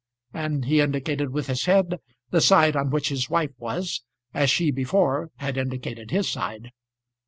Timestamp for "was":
3.59-4.01